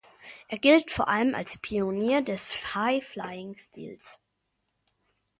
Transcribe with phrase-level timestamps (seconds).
[0.47, 4.19] Er gilt vor allem als Pionier des High Flying-Stils.